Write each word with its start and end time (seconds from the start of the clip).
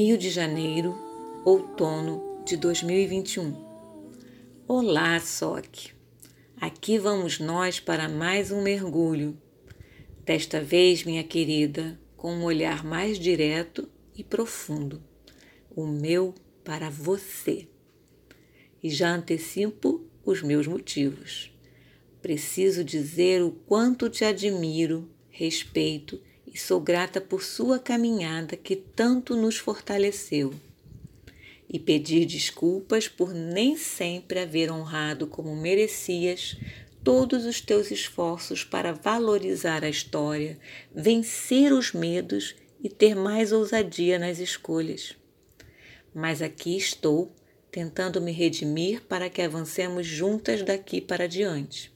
Rio 0.00 0.16
de 0.16 0.30
Janeiro, 0.30 0.96
outono 1.44 2.44
de 2.46 2.56
2021. 2.56 3.52
Olá, 4.68 5.18
SOC! 5.18 5.90
Aqui 6.60 7.00
vamos 7.00 7.40
nós 7.40 7.80
para 7.80 8.08
mais 8.08 8.52
um 8.52 8.62
mergulho. 8.62 9.36
Desta 10.24 10.60
vez, 10.60 11.02
minha 11.02 11.24
querida, 11.24 11.98
com 12.16 12.32
um 12.32 12.44
olhar 12.44 12.84
mais 12.84 13.18
direto 13.18 13.88
e 14.14 14.22
profundo. 14.22 15.02
O 15.68 15.84
meu 15.84 16.32
para 16.62 16.88
você. 16.88 17.66
E 18.80 18.90
já 18.90 19.12
antecipo 19.12 20.06
os 20.24 20.44
meus 20.44 20.68
motivos. 20.68 21.50
Preciso 22.22 22.84
dizer 22.84 23.42
o 23.42 23.50
quanto 23.50 24.08
te 24.08 24.24
admiro, 24.24 25.10
respeito 25.28 26.20
e 26.52 26.58
sou 26.58 26.80
grata 26.80 27.20
por 27.20 27.42
sua 27.42 27.78
caminhada 27.78 28.56
que 28.56 28.76
tanto 28.76 29.36
nos 29.36 29.56
fortaleceu. 29.56 30.54
E 31.68 31.78
pedir 31.78 32.24
desculpas 32.24 33.06
por 33.08 33.34
nem 33.34 33.76
sempre 33.76 34.40
haver 34.40 34.70
honrado 34.70 35.26
como 35.26 35.54
merecias 35.54 36.56
todos 37.04 37.44
os 37.44 37.60
teus 37.60 37.90
esforços 37.90 38.64
para 38.64 38.92
valorizar 38.92 39.84
a 39.84 39.88
história, 39.88 40.58
vencer 40.94 41.72
os 41.72 41.92
medos 41.92 42.54
e 42.82 42.88
ter 42.88 43.14
mais 43.14 43.52
ousadia 43.52 44.18
nas 44.18 44.38
escolhas. 44.38 45.14
Mas 46.14 46.40
aqui 46.40 46.76
estou, 46.76 47.32
tentando 47.70 48.20
me 48.20 48.32
redimir 48.32 49.02
para 49.02 49.28
que 49.28 49.42
avancemos 49.42 50.06
juntas 50.06 50.62
daqui 50.62 51.00
para 51.00 51.28
diante. 51.28 51.92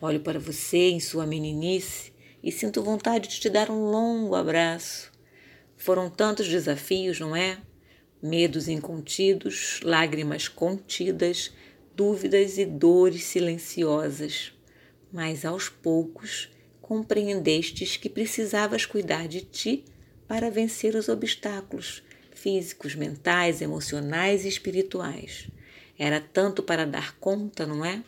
Olho 0.00 0.20
para 0.20 0.38
você 0.38 0.90
em 0.90 1.00
sua 1.00 1.26
meninice 1.26 2.12
e 2.42 2.52
sinto 2.52 2.82
vontade 2.82 3.28
de 3.28 3.40
te 3.40 3.50
dar 3.50 3.70
um 3.70 3.90
longo 3.90 4.34
abraço. 4.34 5.10
Foram 5.76 6.10
tantos 6.10 6.48
desafios, 6.48 7.20
não 7.20 7.34
é? 7.34 7.58
Medos 8.22 8.68
incontidos, 8.68 9.80
lágrimas 9.82 10.48
contidas, 10.48 11.52
dúvidas 11.94 12.58
e 12.58 12.64
dores 12.64 13.24
silenciosas. 13.24 14.52
Mas 15.12 15.44
aos 15.44 15.68
poucos 15.68 16.50
compreendestes 16.80 17.96
que 17.96 18.08
precisavas 18.08 18.86
cuidar 18.86 19.28
de 19.28 19.42
ti 19.42 19.84
para 20.26 20.50
vencer 20.50 20.94
os 20.94 21.08
obstáculos 21.08 22.02
físicos, 22.32 22.94
mentais, 22.94 23.60
emocionais 23.60 24.44
e 24.44 24.48
espirituais. 24.48 25.48
Era 25.98 26.20
tanto 26.20 26.62
para 26.62 26.86
dar 26.86 27.16
conta, 27.18 27.66
não 27.66 27.84
é? 27.84 28.02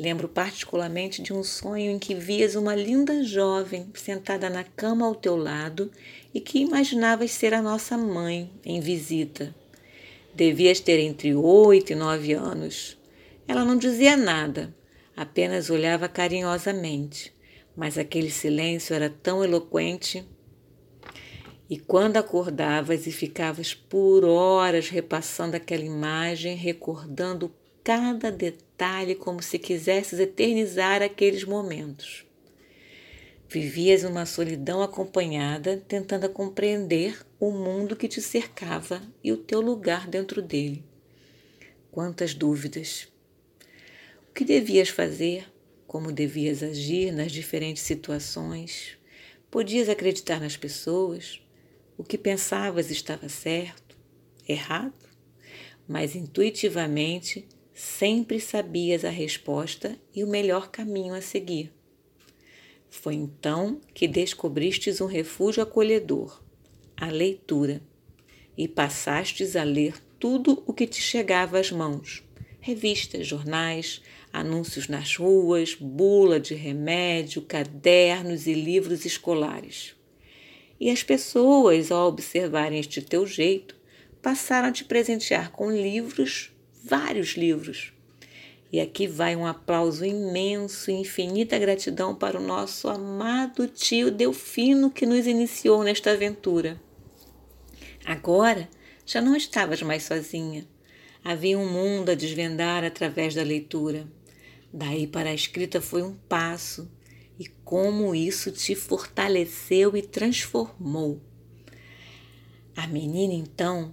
Lembro 0.00 0.30
particularmente 0.30 1.20
de 1.20 1.30
um 1.30 1.44
sonho 1.44 1.90
em 1.90 1.98
que 1.98 2.14
vias 2.14 2.54
uma 2.54 2.74
linda 2.74 3.22
jovem 3.22 3.92
sentada 3.92 4.48
na 4.48 4.64
cama 4.64 5.04
ao 5.04 5.14
teu 5.14 5.36
lado 5.36 5.90
e 6.32 6.40
que 6.40 6.58
imaginavas 6.58 7.32
ser 7.32 7.52
a 7.52 7.60
nossa 7.60 7.98
mãe 7.98 8.50
em 8.64 8.80
visita. 8.80 9.54
Devias 10.34 10.80
ter 10.80 10.98
entre 11.00 11.34
oito 11.34 11.92
e 11.92 11.94
nove 11.94 12.32
anos. 12.32 12.96
Ela 13.46 13.62
não 13.62 13.76
dizia 13.76 14.16
nada, 14.16 14.74
apenas 15.14 15.68
olhava 15.68 16.08
carinhosamente, 16.08 17.30
mas 17.76 17.98
aquele 17.98 18.30
silêncio 18.30 18.94
era 18.94 19.10
tão 19.10 19.44
eloquente. 19.44 20.26
E 21.68 21.78
quando 21.78 22.16
acordavas 22.16 23.06
e 23.06 23.12
ficavas 23.12 23.74
por 23.74 24.24
horas 24.24 24.88
repassando 24.88 25.56
aquela 25.56 25.84
imagem, 25.84 26.56
recordando 26.56 27.54
cada 27.82 28.30
detalhe 28.30 29.14
como 29.14 29.42
se 29.42 29.58
quisesses 29.58 30.18
eternizar 30.18 31.02
aqueles 31.02 31.44
momentos. 31.44 32.26
Vivias 33.48 34.04
uma 34.04 34.26
solidão 34.26 34.80
acompanhada, 34.82 35.82
tentando 35.88 36.28
compreender 36.28 37.18
o 37.38 37.50
mundo 37.50 37.96
que 37.96 38.06
te 38.06 38.22
cercava 38.22 39.02
e 39.24 39.32
o 39.32 39.36
teu 39.36 39.60
lugar 39.60 40.06
dentro 40.06 40.40
dele. 40.40 40.84
Quantas 41.90 42.32
dúvidas! 42.32 43.08
O 44.28 44.32
que 44.32 44.44
devias 44.44 44.88
fazer? 44.88 45.52
Como 45.88 46.12
devias 46.12 46.62
agir 46.62 47.10
nas 47.12 47.32
diferentes 47.32 47.82
situações? 47.82 48.96
Podias 49.50 49.88
acreditar 49.88 50.40
nas 50.40 50.56
pessoas? 50.56 51.42
O 51.98 52.04
que 52.04 52.16
pensavas 52.16 52.88
estava 52.92 53.28
certo? 53.28 53.98
Errado? 54.48 54.94
Mas 55.88 56.14
intuitivamente 56.14 57.48
sempre 57.80 58.38
sabias 58.38 59.06
a 59.06 59.08
resposta 59.08 59.98
e 60.14 60.22
o 60.22 60.26
melhor 60.26 60.70
caminho 60.70 61.14
a 61.14 61.22
seguir. 61.22 61.72
Foi 62.90 63.14
então 63.14 63.80
que 63.94 64.06
descobristes 64.06 65.00
um 65.00 65.06
refúgio 65.06 65.62
acolhedor, 65.62 66.42
a 66.94 67.06
leitura, 67.06 67.80
e 68.54 68.68
passastes 68.68 69.56
a 69.56 69.64
ler 69.64 69.94
tudo 70.18 70.62
o 70.66 70.74
que 70.74 70.86
te 70.86 71.00
chegava 71.00 71.58
às 71.58 71.72
mãos: 71.72 72.22
revistas, 72.60 73.26
jornais, 73.26 74.02
anúncios 74.30 74.86
nas 74.86 75.16
ruas, 75.16 75.74
bula 75.74 76.38
de 76.38 76.54
remédio, 76.54 77.40
cadernos 77.40 78.46
e 78.46 78.52
livros 78.52 79.06
escolares. 79.06 79.96
E 80.78 80.90
as 80.90 81.02
pessoas, 81.02 81.90
ao 81.90 82.08
observarem 82.08 82.78
este 82.78 83.00
teu 83.00 83.26
jeito, 83.26 83.74
passaram 84.20 84.68
a 84.68 84.72
te 84.72 84.84
presentear 84.84 85.50
com 85.50 85.70
livros 85.70 86.52
vários 86.90 87.36
livros. 87.36 87.92
E 88.72 88.80
aqui 88.80 89.06
vai 89.06 89.36
um 89.36 89.46
aplauso 89.46 90.04
imenso 90.04 90.90
e 90.90 90.94
infinita 90.94 91.58
gratidão 91.58 92.14
para 92.14 92.38
o 92.38 92.42
nosso 92.42 92.88
amado 92.88 93.68
tio 93.68 94.10
Delfino 94.10 94.90
que 94.90 95.06
nos 95.06 95.26
iniciou 95.26 95.84
nesta 95.84 96.10
aventura. 96.10 96.80
Agora 98.04 98.68
já 99.06 99.20
não 99.20 99.36
estavas 99.36 99.82
mais 99.82 100.02
sozinha. 100.02 100.66
Havia 101.22 101.58
um 101.58 101.70
mundo 101.70 102.10
a 102.10 102.14
desvendar 102.14 102.82
através 102.84 103.34
da 103.34 103.42
leitura. 103.42 104.06
Daí 104.72 105.06
para 105.06 105.30
a 105.30 105.34
escrita 105.34 105.80
foi 105.80 106.02
um 106.02 106.14
passo, 106.28 106.90
e 107.38 107.46
como 107.64 108.14
isso 108.14 108.50
te 108.52 108.74
fortaleceu 108.74 109.96
e 109.96 110.02
transformou. 110.02 111.20
A 112.76 112.86
menina 112.86 113.34
então 113.34 113.92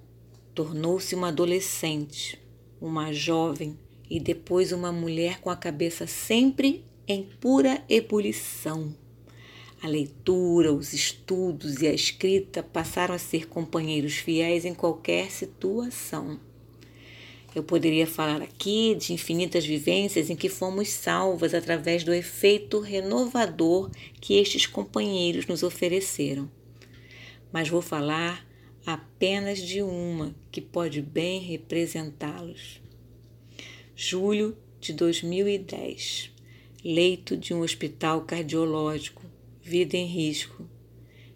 tornou-se 0.54 1.16
uma 1.16 1.30
adolescente 1.30 2.40
uma 2.80 3.12
jovem 3.12 3.78
e 4.10 4.20
depois 4.20 4.72
uma 4.72 4.92
mulher 4.92 5.40
com 5.40 5.50
a 5.50 5.56
cabeça 5.56 6.08
sempre 6.08 6.84
em 7.08 7.24
pura 7.40 7.84
ebulição. 7.90 8.94
A 9.82 9.88
leitura, 9.88 10.74
os 10.74 10.92
estudos 10.94 11.82
e 11.82 11.88
a 11.88 11.94
escrita 11.94 12.64
passaram 12.64 13.14
a 13.14 13.20
ser 13.20 13.48
companheiros 13.48 14.16
fiéis 14.16 14.66
em 14.66 14.74
qualquer 14.74 15.30
situação. 15.30 16.40
Eu 17.54 17.64
poderia 17.64 18.06
falar 18.06 18.42
aqui 18.42 18.96
de 18.96 19.14
infinitas 19.14 19.66
vivências 19.66 20.30
em 20.30 20.36
que 20.36 20.50
fomos 20.50 20.90
salvas 20.90 21.54
através 21.54 22.04
do 22.04 22.14
efeito 22.14 22.80
renovador 22.80 23.90
que 24.20 24.36
estes 24.36 24.66
companheiros 24.66 25.48
nos 25.48 25.64
ofereceram. 25.64 26.50
Mas 27.52 27.70
vou 27.70 27.82
falar 27.82 28.46
apenas 28.88 29.60
de 29.60 29.82
uma 29.82 30.34
que 30.50 30.62
pode 30.62 31.02
bem 31.02 31.42
representá-los. 31.42 32.82
Julho 33.94 34.58
de 34.80 34.94
2010. 34.94 36.32
Leito 36.86 37.36
de 37.36 37.54
um 37.54 37.60
hospital 37.60 38.22
cardiológico, 38.22 39.26
vida 39.62 39.98
em 39.98 40.06
risco. 40.06 40.66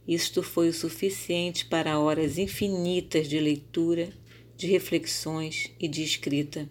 Isto 0.08 0.42
foi 0.42 0.70
o 0.70 0.74
suficiente 0.74 1.66
para 1.66 2.00
horas 2.00 2.38
infinitas 2.38 3.28
de 3.28 3.38
leitura, 3.38 4.14
de 4.56 4.68
reflexões 4.68 5.74
e 5.78 5.90
de 5.90 6.04
escrita. 6.04 6.70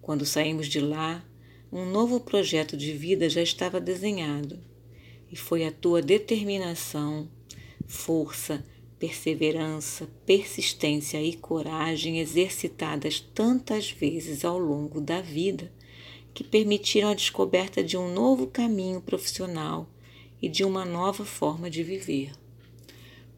Quando 0.00 0.26
saímos 0.26 0.66
de 0.66 0.80
lá, 0.80 1.24
um 1.70 1.84
novo 1.84 2.18
projeto 2.18 2.76
de 2.76 2.92
vida 2.92 3.30
já 3.30 3.40
estava 3.40 3.80
desenhado. 3.80 4.58
E 5.30 5.36
foi 5.36 5.64
a 5.64 5.70
tua 5.70 6.02
determinação, 6.02 7.30
força, 7.86 8.64
perseverança, 9.02 10.08
persistência 10.24 11.20
e 11.20 11.34
coragem 11.34 12.20
exercitadas 12.20 13.18
tantas 13.18 13.90
vezes 13.90 14.44
ao 14.44 14.56
longo 14.56 15.00
da 15.00 15.20
vida 15.20 15.72
que 16.32 16.44
permitiram 16.44 17.08
a 17.08 17.14
descoberta 17.14 17.82
de 17.82 17.96
um 17.96 18.14
novo 18.14 18.46
caminho 18.46 19.00
profissional 19.00 19.90
e 20.40 20.48
de 20.48 20.62
uma 20.62 20.84
nova 20.84 21.24
forma 21.24 21.68
de 21.68 21.82
viver. 21.82 22.30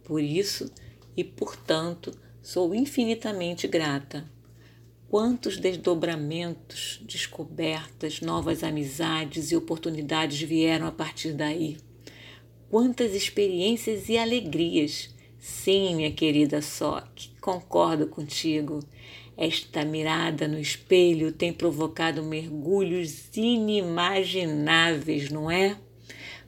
Por 0.04 0.22
isso, 0.22 0.70
e, 1.16 1.24
portanto, 1.24 2.12
sou 2.42 2.74
infinitamente 2.74 3.66
grata. 3.66 4.30
Quantos 5.08 5.56
desdobramentos, 5.56 7.00
descobertas, 7.06 8.20
novas 8.20 8.62
amizades 8.62 9.50
e 9.50 9.56
oportunidades 9.56 10.42
vieram 10.42 10.86
a 10.86 10.92
partir 10.92 11.32
daí? 11.32 11.78
Quantas 12.68 13.14
experiências 13.14 14.10
e 14.10 14.18
alegrias! 14.18 15.13
Sim, 15.46 15.96
minha 15.96 16.10
querida 16.10 16.62
Sock, 16.62 17.28
concordo 17.38 18.06
contigo. 18.06 18.80
Esta 19.36 19.84
mirada 19.84 20.48
no 20.48 20.58
espelho 20.58 21.32
tem 21.32 21.52
provocado 21.52 22.22
mergulhos 22.22 23.28
inimagináveis, 23.36 25.28
não 25.28 25.50
é? 25.50 25.76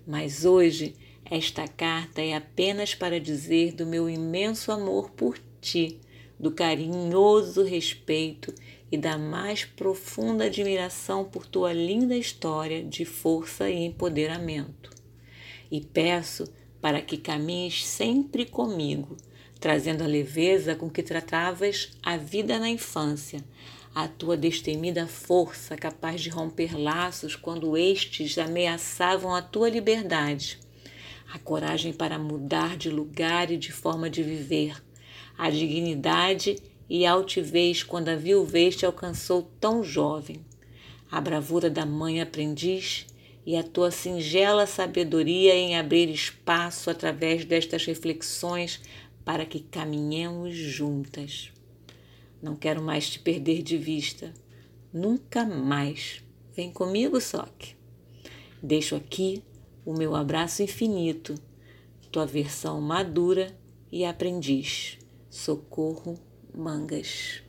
Mas 0.06 0.46
hoje 0.46 0.94
esta 1.30 1.68
carta 1.68 2.22
é 2.22 2.34
apenas 2.34 2.94
para 2.94 3.20
dizer 3.20 3.72
do 3.72 3.84
meu 3.84 4.08
imenso 4.08 4.72
amor 4.72 5.10
por 5.10 5.38
ti, 5.60 6.00
do 6.40 6.50
carinhoso 6.50 7.64
respeito 7.64 8.54
e 8.90 8.96
da 8.96 9.18
mais 9.18 9.62
profunda 9.62 10.46
admiração 10.46 11.22
por 11.22 11.44
tua 11.44 11.70
linda 11.70 12.16
história 12.16 12.82
de 12.82 13.04
força 13.04 13.68
e 13.68 13.84
empoderamento. 13.84 14.90
E 15.70 15.82
peço 15.82 16.50
para 16.86 17.02
que 17.02 17.16
caminhes 17.16 17.84
sempre 17.84 18.46
comigo, 18.46 19.16
trazendo 19.58 20.04
a 20.04 20.06
leveza 20.06 20.76
com 20.76 20.88
que 20.88 21.02
tratavas 21.02 21.90
a 22.00 22.16
vida 22.16 22.60
na 22.60 22.68
infância, 22.68 23.44
a 23.92 24.06
tua 24.06 24.36
destemida 24.36 25.08
força 25.08 25.76
capaz 25.76 26.20
de 26.20 26.30
romper 26.30 26.78
laços 26.78 27.34
quando 27.34 27.76
estes 27.76 28.38
ameaçavam 28.38 29.34
a 29.34 29.42
tua 29.42 29.68
liberdade 29.68 30.60
a 31.34 31.40
coragem 31.40 31.92
para 31.92 32.20
mudar 32.20 32.76
de 32.76 32.88
lugar 32.88 33.50
e 33.50 33.56
de 33.56 33.72
forma 33.72 34.08
de 34.08 34.22
viver, 34.22 34.80
a 35.36 35.50
dignidade 35.50 36.54
e 36.88 37.04
altivez 37.04 37.82
quando 37.82 38.10
a 38.10 38.14
viuvez 38.14 38.76
te 38.76 38.86
alcançou 38.86 39.50
tão 39.58 39.82
jovem, 39.82 40.40
a 41.10 41.20
bravura 41.20 41.68
da 41.68 41.84
mãe 41.84 42.20
aprendiz 42.20 43.08
e 43.46 43.56
a 43.56 43.62
tua 43.62 43.92
singela 43.92 44.66
sabedoria 44.66 45.54
em 45.54 45.78
abrir 45.78 46.10
espaço 46.10 46.90
através 46.90 47.44
destas 47.44 47.86
reflexões 47.86 48.82
para 49.24 49.46
que 49.46 49.60
caminhemos 49.60 50.54
juntas. 50.54 51.52
Não 52.42 52.56
quero 52.56 52.82
mais 52.82 53.08
te 53.08 53.20
perder 53.20 53.62
de 53.62 53.78
vista. 53.78 54.34
Nunca 54.92 55.44
mais. 55.44 56.22
Vem 56.54 56.72
comigo, 56.72 57.20
Soque. 57.20 57.76
Deixo 58.60 58.96
aqui 58.96 59.42
o 59.84 59.92
meu 59.92 60.16
abraço 60.16 60.62
infinito, 60.62 61.34
tua 62.10 62.26
versão 62.26 62.80
madura 62.80 63.56
e 63.92 64.04
aprendiz. 64.04 64.98
Socorro 65.30 66.18
Mangas. 66.52 67.45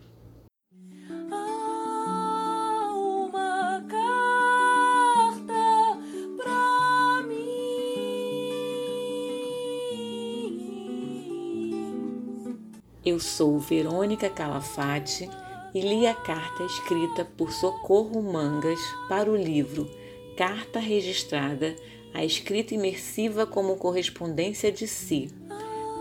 Eu 13.08 13.22
sou 13.22 13.58
Verônica 13.58 14.30
Calafate 14.30 15.30
e 15.74 15.80
li 15.80 16.06
a 16.06 16.14
carta 16.14 16.62
escrita 16.66 17.24
por 17.24 17.54
Socorro 17.54 18.22
Mangas 18.22 18.82
para 19.08 19.32
o 19.32 19.36
livro 19.38 19.90
Carta 20.36 20.78
Registrada 20.78 21.74
a 22.14 22.26
escrita 22.26 22.76
imersiva 22.76 23.48
como 23.48 23.78
correspondência 23.78 24.74
de 24.74 24.90
si. 24.90 25.30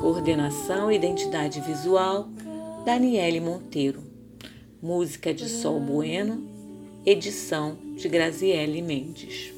Coordenação 0.00 0.90
e 0.90 0.96
identidade 0.96 1.60
visual, 1.60 2.28
Daniele 2.84 3.38
Monteiro. 3.38 4.02
Música 4.82 5.32
de 5.32 5.48
Sol 5.48 5.78
Bueno, 5.78 6.42
edição 7.06 7.78
de 7.94 8.08
Graziele 8.08 8.82
Mendes. 8.82 9.55